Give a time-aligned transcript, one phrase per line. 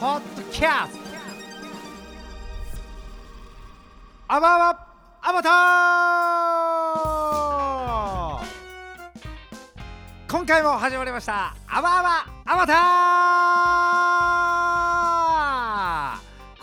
[0.00, 1.00] ポッドキャスト。
[4.28, 4.86] アバアバ
[5.22, 10.30] アバター。
[10.30, 11.56] 今回も始まりました。
[11.66, 12.74] アバアバアバタ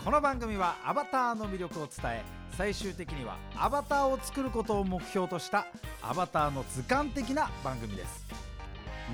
[0.00, 0.02] ー。
[0.02, 2.24] この番組はアバターの魅力を伝え
[2.56, 5.66] 最終的にはアバターを作ることを目標とした
[6.00, 8.45] アバターの図鑑的な番組です。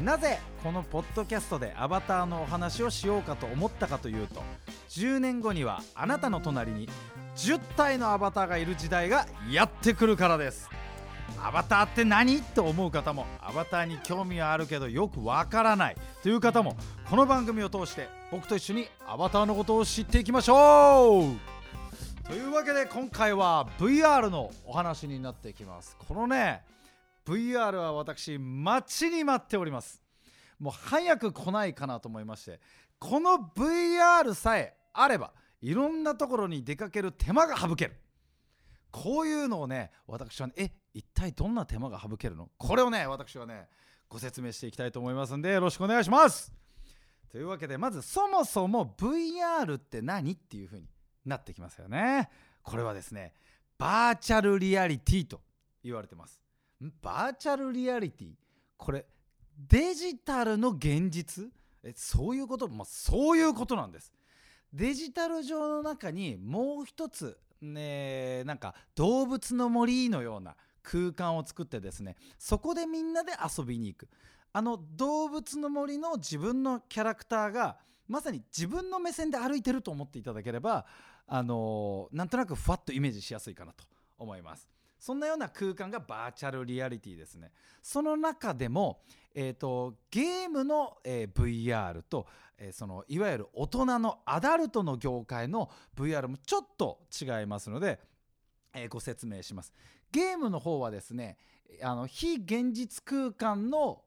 [0.01, 4.43] なぜこのポッドキャストでアバターのお話をしようかと思ったかというと
[4.89, 6.89] 10年後にはあなたの隣に
[7.37, 10.71] 10体のアバターがいる時代がやってくるからです。
[11.45, 12.41] アバターって何？
[12.41, 15.97] と思う方もアバターに興味はあるけどよくわからない。
[16.23, 16.77] という方も
[17.09, 21.37] この番組を通して僕と一緒にアバターのことを知っていきましょう。
[22.29, 25.97] というわけで今回は VR のお話になっていきます。
[26.09, 26.63] このね
[27.25, 30.03] VR は私待ちに待っております。
[30.59, 32.61] もう早く来ないかなと思いまして
[32.99, 37.97] この VR さえあればいろんなところに出かける手間が省ける。
[38.91, 42.51] こういうのをね私はねえ一体どんな手間が省けるの？
[42.59, 43.69] これをね私はね
[44.09, 46.53] ご説明していきたいと思いますんでよろしくお願いします。
[47.31, 50.87] というわけでまずそもそも VR って何っていう風に
[51.25, 52.29] なってきますよね。
[52.63, 53.33] これはですね
[53.79, 55.41] バーチャルリアリティと
[55.83, 56.42] 言われてます。
[57.03, 58.31] バーチャルリアリティ。
[58.77, 59.07] これ
[59.69, 61.51] デジタルの現実？
[61.85, 62.69] えそういうこと？
[62.69, 64.13] まあそういうことなんです。
[64.73, 74.09] デジタル上の中にもう一つねなんか動物の森のような空間を作ってですねそこでみんなで遊びに行く。
[74.55, 80.85] あの動物の森の自分のキャラクターがまさに自分の目線で歩いてると思っていただければ
[81.27, 83.85] あのー、なんとなくふわっとイメージしやすいかなと
[84.19, 84.69] 思います。
[85.03, 87.51] そんなような空間がバーチャルリアリティですね。
[87.83, 89.01] その中でも、
[89.35, 97.99] えーと、ゲームの、えー、VR と、えー、そのいわゆる大人のアダルトの業界の VR もちょっと違いますので、
[98.73, 99.73] えー、ご説明します。
[100.13, 101.37] ゲームの方はですね
[101.83, 104.05] あの非現実空間の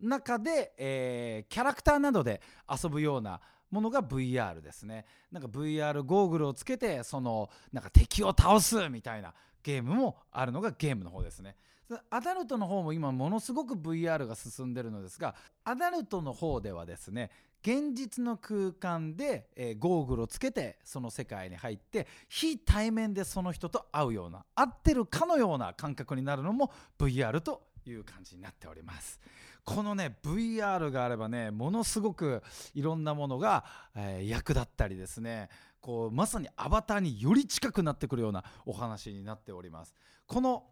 [0.00, 2.40] 中で、えー、キャラクターなどで
[2.70, 5.06] 遊ぶようなものが VR ですね。
[5.32, 11.56] なんか VR ゴーグルをつけてそのなんか敵を倒すみたいなゲームもあるのがゲームの方ですね。
[12.10, 17.30] アダルトの方も今ものすごく VR が進んでるのですがアダルトの方ではですね
[17.60, 29.20] 現実の空間で、えー、ゴーグルをつけてその世界に入って非対面でその人と会うような合ってるかのような感覚になるのも VR という感じになっております。
[29.64, 32.42] このね VR があればねものすごく
[32.74, 33.64] いろんなものが、
[33.96, 35.48] えー、役立ったりですね
[35.84, 39.94] こうまさにアバターにより近くなってくるようなお話になっております。
[40.26, 40.64] この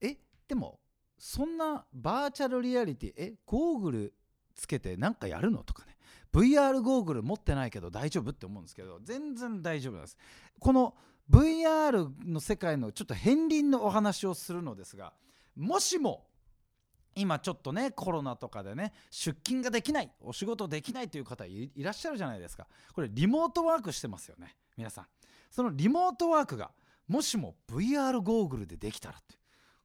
[0.00, 0.16] え
[0.48, 0.80] でも
[1.18, 4.14] そんなバーチャルリアリティえゴーグル
[4.54, 5.98] つけてなんかやるのとかね。
[6.32, 10.16] VR ゴーグル持ってないけど大丈夫って思うんですけど全然大丈夫なんです。
[10.58, 10.94] この
[11.28, 15.12] VR の世界のちょっと片鱗のお話をするのですが
[15.56, 16.24] もしも
[17.16, 22.66] 今ちょっとねコロナとかでね出勤ができないお仕事できないという方いらっしゃるじゃないですか。
[22.92, 25.06] これリモートワークしてますよね皆さん。
[25.50, 26.70] そのリモートワークが
[27.08, 29.36] もしも VR ゴーグルでできたらって。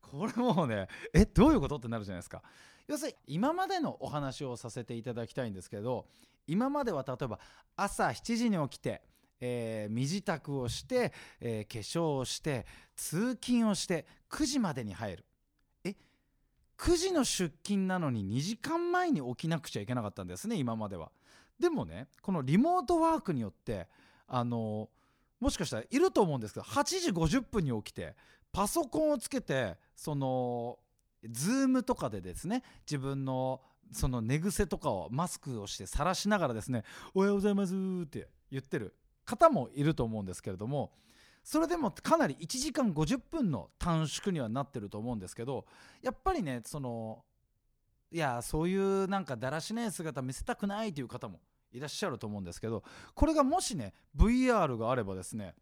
[0.02, 2.42] これもうねえどういうことってなるじゃないですか。
[2.88, 6.08] 要するに今までのお話をさせていただきたいんですけど
[6.48, 7.40] 今までは例えば
[7.76, 9.04] 朝7時に起きて
[9.42, 15.26] えー、身支度をして、えー、化粧をして通勤をして9時までに入る。
[16.80, 21.12] 9時の出勤なのに2時間前に起きなくちゃいけなかったんですね今までは。
[21.60, 23.88] でもねこのリモートワークによって
[24.28, 24.90] あの
[25.42, 28.16] もしかしたらいると思うんですけど8時50分に起きて
[28.54, 30.80] パソコンをつけてその
[31.26, 33.60] Zoom とかでですね自分の
[33.92, 37.74] その寝癖とかをマスクをして晒しながらですね「おはようございます」
[38.06, 38.96] って言ってる
[39.26, 40.94] 方もいると思うんですけれども
[41.50, 45.66] それでもかなり1時間50分の短縮にはなってると思うんですけど
[46.00, 47.24] やっぱりねその
[48.12, 51.40] いやそういうなんかだらしない姿見せたくないという方も
[51.72, 52.84] いらっしゃると思うんですけど
[53.16, 55.56] これがもしね VR があればですね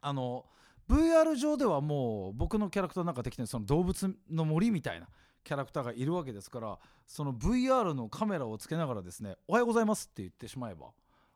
[0.00, 0.46] あの
[0.88, 5.08] VR 上ではもう僕のキャラクターの中できてその動物の森みたいな
[5.44, 10.92] キャラクターがいるわけですからその VR のカメラをつけながらですね「おはようございます」って言ってしまえば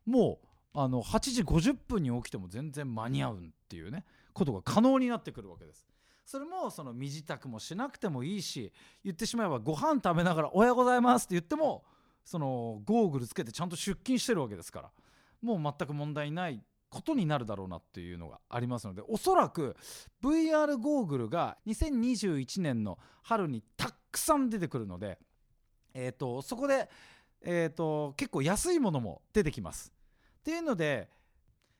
[0.06, 5.87] もうあの8時50分に起きても全然間に合うっていうねことが可能になってくるわけです。
[6.26, 8.73] それもその身支度もしなくてもいいし
[9.05, 11.85] 言ってしまえばご飯食べながら「おはようございます」って言っても
[12.25, 14.91] そのゴーグルつけてちゃんと出勤してるわけですから
[15.43, 19.76] もう全く問題ないことになるだろうなっていうのがありますのでおそらく
[20.23, 25.19] VR ゴーグルが2021年の春にたくさん出てくるので、
[25.93, 26.88] えと、そこで、
[27.43, 29.94] えと結構安いものも出てきます。
[30.44, 31.08] っていうので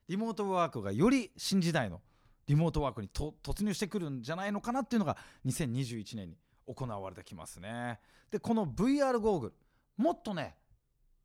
[0.09, 2.01] リモートワークがより新時代の
[2.47, 8.01] リモートワークに突入してくるんじゃないのかなっていうのが2021年に行われてきますね。
[8.31, 9.53] でこの VR ゴーグル
[9.99, 10.55] もっとね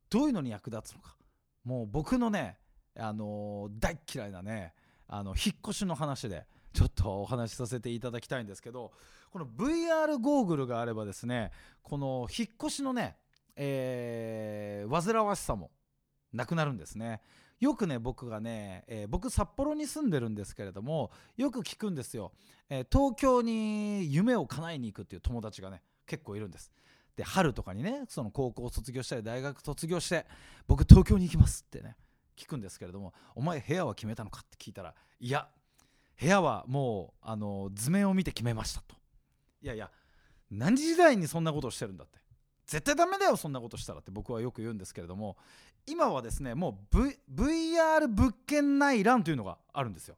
[0.09, 1.15] どういうのに役立つのか。
[1.63, 2.57] もう僕のね
[2.97, 4.74] あのー、大嫌いなね
[5.07, 8.92] あの引っ越しの話でちょっとお話しさせていただきたいんですけど
[9.31, 11.51] この VR ゴーグルがあればですね
[11.83, 13.15] この引っ越しのね、
[13.56, 15.71] えー、煩わしさも
[16.34, 17.22] なくなるんですね。
[17.60, 22.31] よくね僕がね、えー、僕札幌に住んでるんですけれどもよく聞くんですよ、
[22.70, 26.72] えー、東京に夢を叶えに行くっていう友達がね結構いるんです。
[27.18, 30.26] で春とかにねその高校卒業したり大学卒業して
[30.68, 31.98] 僕東京に行きますってね
[32.38, 35.50] 聞くんですけれどもお前部屋は決めたのかって聞いたらいや
[36.18, 38.96] 部屋はもうあの図面を見て決めましたと。
[39.62, 39.92] いやいや
[40.50, 42.20] 何時代にそんなことをしてるんだって。
[42.66, 45.38] 絶対ダメだよそんなことしたらって僕はよく言うんですけれども
[45.89, 47.18] 今はですねもう、v、
[47.75, 50.15] VR 物件内覧というのがあるんですよ、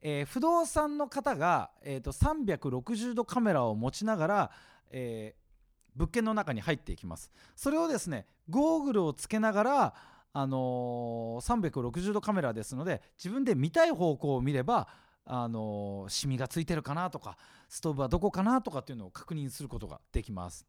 [0.00, 4.50] えー、不動産の方が、えーと、360度カメラを持ちながら、
[4.90, 7.30] えー、物件の中に入っていきます。
[7.56, 9.94] それをですねゴーグルをつけながら
[10.32, 14.86] あのー、360度カメラですので自分で見たい方向を見れば
[15.24, 17.36] あのシミがついてるかなとか
[17.68, 20.66] ストーブはどこかなとかっていうのを確認することができます。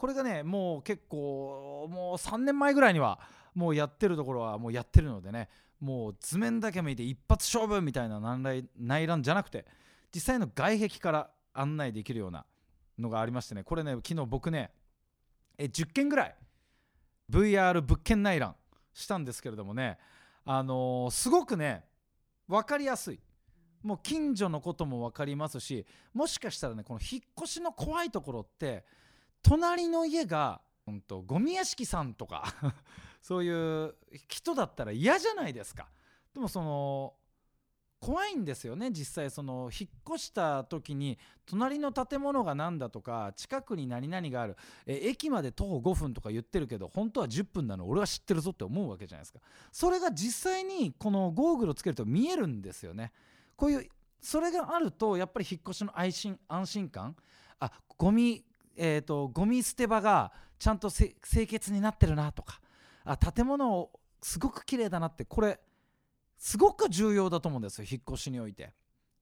[0.00, 3.20] これがねもう結構もう3年前ぐらいには
[3.54, 8.18] もうやってるところはもうやってるのでねもう図面だけ見て一発勝負みたいな
[8.78, 9.66] 内覧じゃなくて
[10.14, 12.46] 実際の外壁から案内できるような
[12.98, 14.70] のがありましてねこれね昨日僕ね
[15.58, 16.36] え10件ぐらい
[17.30, 18.56] VR 物件内覧
[18.94, 19.98] したんですけれどもね
[20.46, 21.84] あのー、すごくね
[22.48, 23.20] 分かりやすい。
[23.82, 28.84] もう近所のことも分かりますしもしかしたらねこの引っ越しの怖いところって
[29.42, 32.54] 隣の家が、うんと、ゴミ屋敷さんとか
[33.22, 33.94] そういう
[34.28, 35.88] 人だったら嫌じゃないですか。
[36.34, 37.14] でもその
[38.00, 38.90] 怖いんですよね。
[38.90, 44.56] 実際その引っ越した時に隣の建物が何だとか近くに何々がある。
[44.86, 49.40] え駅まで徒歩5分とか言ってるけど本当は10分なの俺は知ってるぞって思うわけじゃないですか。
[49.70, 53.12] それが実際にこのゴーグルをつけると見えるんですよね。
[53.54, 53.88] こういう
[54.18, 57.14] それがあるとやっぱり引っ越しの安心安心感。
[57.58, 58.42] あゴミ
[58.82, 61.14] えーと、ゴミ捨て場がちゃんと清
[61.46, 62.60] 潔になってるなとか。
[63.04, 63.90] あ建物
[64.22, 65.58] すごく綺麗だなってこれ
[66.36, 68.72] すごく重要だと思うんですよ引っ越しにおいて。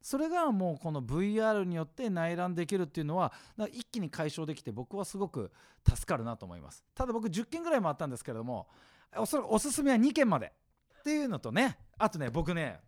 [0.01, 3.33] それがもうこの VR によって内覧できるっていうのは
[3.73, 5.51] 一気に解消できて僕はすごく
[5.85, 6.85] 助かるなと思います。
[6.95, 8.69] ただ僕10件ぐらい回ったんですけれども
[9.17, 10.53] おそらくおすすめは2件まで
[11.01, 12.79] っていうのとねあとね僕ね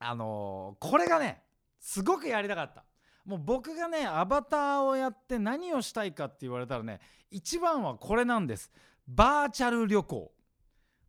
[0.00, 1.42] あのー、これがね
[1.78, 2.84] すごくやりたかった。
[3.24, 8.70] もう僕がねアバターをやって何をしたいかって言われたらね一番はこれなんです。
[9.06, 10.32] バーチャル旅行。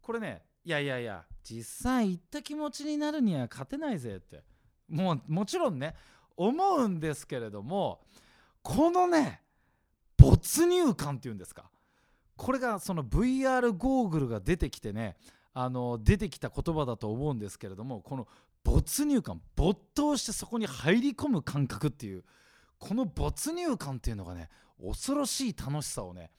[0.02, 4.44] これねいやいやいや実際行った気持ちになるには勝てないぜって。
[4.90, 5.96] もうもちろんね
[6.38, 8.02] 思うんですけれども
[8.62, 9.42] このね
[10.18, 11.70] 没入感っていうんですか。
[12.36, 15.16] これがその VR ゴーグルが出てきてね
[15.54, 18.28] あの出てきた言葉だと思うんですけれどもこの
[18.64, 22.24] 没入感没頭してそこに入り込む感覚っていう
[22.80, 24.50] この没入感っていうのがね
[24.82, 26.32] 恐ろしい楽しさをね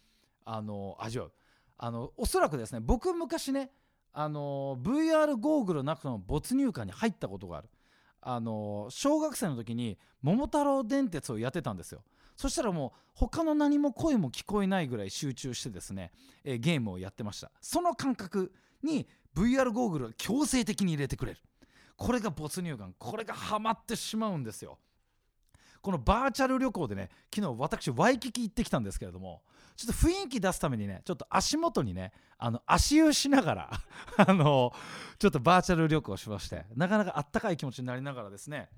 [0.44, 1.32] あの味わう。
[1.76, 3.71] あのおそらくですね僕昔ね
[4.12, 7.69] あの VR ゴーグルなくの没入感に入ったことがある。
[8.27, 12.03] あの小学生の時に「桃太郎電鉄」をやってたんですよ。
[12.37, 16.10] そしたらもう他の何も声も聞こえないぐらい集中してですね、
[16.43, 17.51] えゲームをやってました。
[17.60, 21.41] その感覚に VR ゴーグルを強制的に入れてくれる。
[21.96, 24.79] これが没入感これがハマってしまうんですよ。
[25.84, 29.43] このバーチャル旅行でね昨日私ワイキキ行ってきたんですけれども
[29.77, 33.70] ちょっと雰囲気出すためにねちょっと足元にねあの足湯しながら
[34.17, 34.72] あの
[35.19, 38.70] ちょっとバーチャル旅行しましてなかなかあったかい気持ちになりながらですね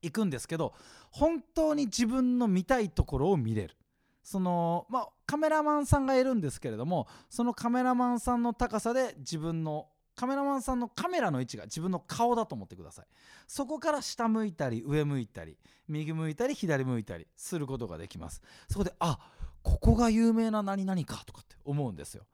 [0.00, 0.72] 行くんですけど
[1.10, 3.76] 本当に自分の見たいところを見れる。
[4.22, 9.88] そのまあカメラマンさんがいるんですけれどもそのカメラマンさんの高さで自分の
[10.20, 13.06] カメラマンさんのカメラの位置が自分の顔だと思ってください。
[13.46, 15.56] そこから下向いたり上向いたり
[15.88, 18.42] 右向いたり左向いたりすることができます。
[18.68, 19.18] そこであ
[19.62, 22.26] ここが有名な何々かとかって思うんですよ。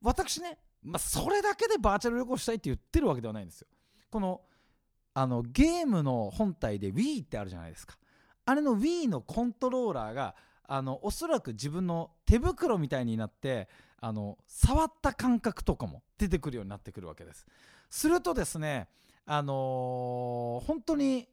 [0.00, 3.68] 私ね、まあ、それだけでバーチャル旅行したいって言ってるわけではないんですよ。
[4.10, 4.40] この
[5.12, 7.98] あのゲームの本体で Wii ってあるじゃないですか。
[8.46, 10.34] あれの Wii のコントローラーが
[10.66, 13.68] あのおそらく自分の手袋みたいになって
[14.06, 17.46] あの触った感覚とかも出てくるようになってくるわけです。
[17.88, 18.86] するとですね
[19.24, 21.26] あのー、本当に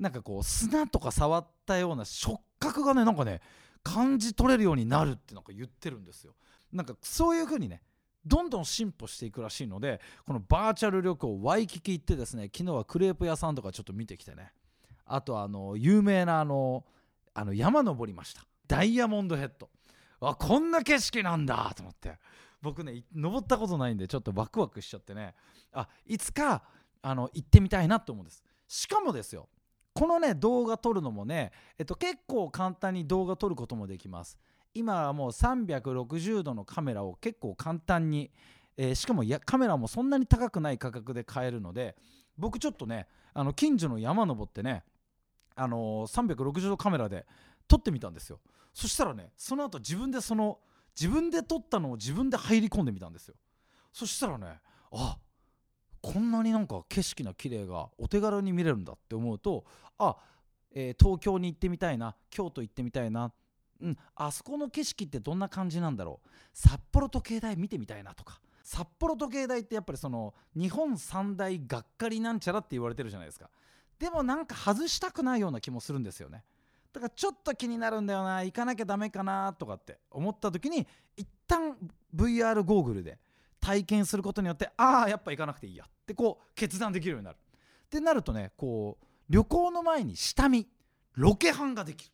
[0.00, 3.40] なんかこう砂とか触ったような触覚がねなんかね
[3.84, 6.34] 感じ取れるようになるってなんか言ってるんですよ。
[6.72, 7.82] なんかそういう風にね
[8.26, 14.52] どんどん進歩していくらしいのでこのバーチャル旅行ワイキキ行ってですね昨日はクレープ屋さんとかちょっと見てきてね。
[15.04, 16.84] あとあの有名なあの
[17.32, 18.42] あの山登りました。
[18.66, 19.70] ダイヤモンドヘッド。
[20.28, 22.18] あこんな景色なんだと思って。
[22.62, 25.34] 僕ね登ったことないんでちょっとワクワクしちゃってね。
[25.72, 26.62] あいつか
[27.02, 28.42] あの行ってみたいなと思うんです。
[28.68, 29.48] しかもですよ
[29.94, 34.38] このね動画撮るのもね、えっと、結構簡単に動画撮ることもできます。
[34.74, 38.30] 今はもう360度のカメラを結構簡単に、
[38.78, 41.94] えー、しかもやカメラもそんなに高くない価格で買えるので
[42.38, 44.82] 僕ちょっとねあの近所の山登ってね、
[45.56, 47.26] あのー、360度カメラで
[47.68, 48.40] 撮ってみたんですよ。
[48.72, 50.58] そしたらねその後自分でその
[50.98, 53.34] 自分で撮ったのを自分で入り込んでみたんですよ。
[53.92, 54.60] そしたらね
[54.92, 55.18] あ
[56.00, 59.64] こんなになんか景色の綺麗がお手軽に見れるんだって思うと
[59.98, 60.16] あ、
[60.74, 63.32] えー、東京に行ってみたいな京都行ってみたいな
[63.82, 73.50] うん、あそこの景色ってどんな感じなんだろう札幌時計台見てみたいなとか札幌時計台ってやっぱりその日本三大がっかりなんちゃらって言われてるじゃないですか。
[73.98, 76.44] でもなんか外したくないような気もするんですよね。
[76.92, 81.76] だからちょっと気になるんだよな行かなきゃダメかなとかって思った時に一旦
[82.14, 83.18] VR ゴーグルで
[83.60, 87.36] 体験することによってああやっぱ行かなくていいやってこう決断できるようになる。
[87.36, 90.66] ってなるとねこう旅行の前に下見
[91.14, 92.12] ロケハンができる。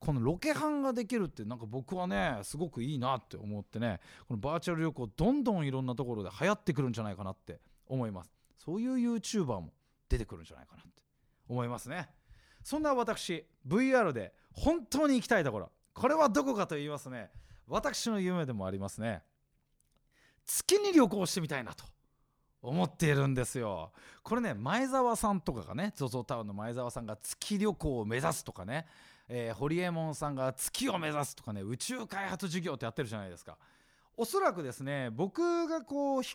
[0.00, 8.32] このロケハンができるってなんか僕はねすごくいいなって思ってねこのバーチャル旅行どんどんいろんなところで流行ってくるんじゃないかなって思います。
[8.56, 9.72] そういう YouTuber も
[10.08, 11.02] 出てくるんじゃないかなって
[11.48, 12.08] 思いますね。
[12.62, 15.70] そんな私 VR で本当に行きたいところ。
[15.92, 17.30] これはどこかと言いますね。
[17.66, 19.22] 私の夢でもありますね。
[20.46, 21.84] 月に旅行してみたいなと
[22.62, 23.92] 思っているんですよ。
[24.22, 28.86] これね前澤さんとかがね ZOZO タウンの前澤さんが月旅行を目指すとかね
[29.32, 33.56] えー、ホリエモンさんが月を目指すとかね宇宙開発事業ってやってるじゃないですか。
[34.16, 36.34] おそらくですね僕がこうス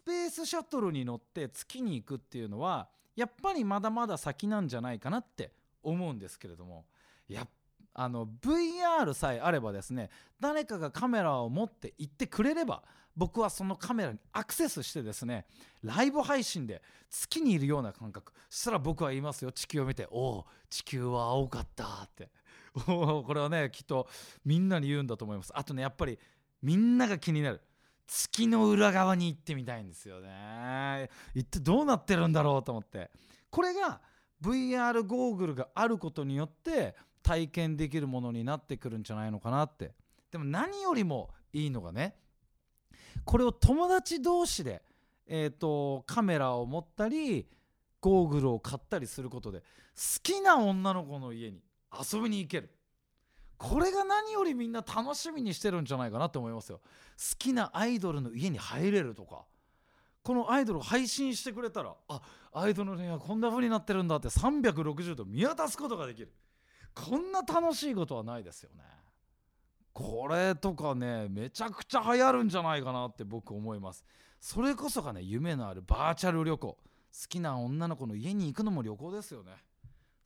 [0.00, 5.50] ペースシャトルに乗って月に行くっていうのはやっぱりまだまだ先なんじゃないかなって
[5.82, 6.84] 思うんですけれども。
[7.26, 7.48] や
[7.92, 10.08] あの VR さえあればですね
[10.38, 12.84] 誰かがカメラを持って行ってくれれば
[13.16, 15.46] 僕はそのカメラにアクセスしてですね
[15.82, 18.32] ライブ配信で月にいるような感覚。
[18.48, 22.30] そしたら僕は言いますよ地球を見て「おお地球は青かった」って。
[22.86, 24.08] これはねきっと
[24.44, 25.50] みんなに言うんだと思います。
[25.56, 26.16] あとねやっぱり
[26.62, 27.60] みんなが気になる。
[28.08, 31.08] 月の裏側に行ってみたいんですよね。
[31.34, 33.10] 行ってどうなってるんだろうと思って。
[33.50, 34.00] これが
[34.42, 39.92] VR ゴーグルがあることによって体験できるものになってくるんじゃないのかなって。
[40.30, 42.14] でも何よりもいいのがね
[43.24, 44.82] これを友達同士で、
[45.26, 47.46] えーと、カメラを持ったり
[48.00, 49.64] ゴーグルを買ったりすることで好
[50.22, 51.60] きな女の子の家に
[51.92, 52.70] 遊びに行ける。
[53.58, 56.78] これが何よりみんな楽しみにしてるんじゃないかなと思いますよ。
[56.78, 59.44] 好きなアイドルの家に入れるとか。
[60.22, 62.20] このアイドルを配信してくれたらあ
[62.52, 66.32] アイドルの部屋こんな風になってるんだって360度見渡すことができる。
[66.94, 68.82] こんな楽しいことはないですよね。
[69.92, 74.04] これとかねめちゃくちゃ流行るんじゃないかなって僕思います。
[74.38, 76.68] それこそがね夢のあるバーチャル旅行。
[76.68, 76.78] 好
[77.28, 79.52] きな女の子の家に行くのも旅行ですよね。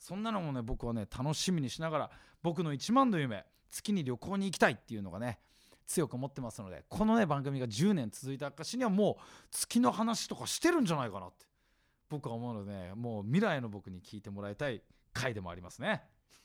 [0.03, 2.11] そんなのもね僕はね楽しみにしながら
[2.43, 5.39] 僕の一番の夢月に旅行に行きたいっていうのがね
[5.87, 11.47] 強く思ってますのでこのね番組が10年続いた証にはもう月の話とかしてるんじゃないかなって
[12.09, 14.83] 僕は思うので、ね、もう未来の僕に聞いてもらいたい
[15.13, 16.03] 回でもありますね。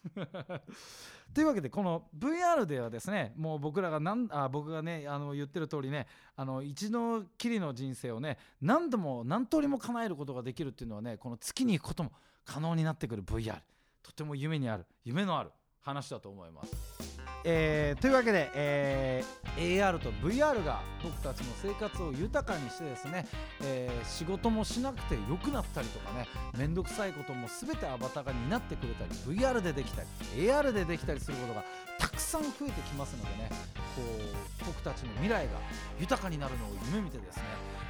[1.33, 12.11] というわけでこの VR ではですねもう僕らがなんあ僕がねあの言ってる通りねあの一度きりの人生をね何度も何通りも叶えることができるっていうのはねこの月に行くことも
[12.45, 13.59] 可能になってくる VR
[14.01, 15.51] とても夢にある夢のある
[15.81, 16.96] 話だと思います。
[17.43, 23.25] えー、というわけで、えー、AR と VR が僕たちの生活を豊かにしてですね、
[23.63, 26.27] えー、仕事もしなくて良くなったりとかね
[26.57, 31.63] 面倒くさいことも全てアバターが担ってくれたり VR でできたり AR でできたりすることが
[31.99, 33.49] たくさん増えてきますのでね
[33.95, 35.59] こう僕たちの未来が
[35.99, 37.43] 豊かになるのを夢見てですね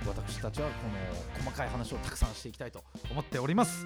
[0.06, 3.86] 私たちはこの細かい話をたくさんしていきたいと思っております。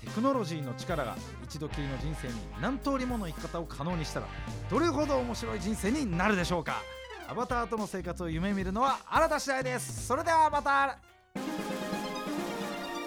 [0.00, 4.26] テクノロジーの力が一度きりの人生に何通りもの生き方を可能にしたら
[4.68, 6.82] どれほど面白い人生になるでしょうか。
[7.28, 10.06] アバターとの生活を夢見るのはあなた次第です。
[10.06, 10.98] それではまた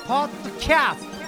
[0.08, 1.25] ポッドキャスト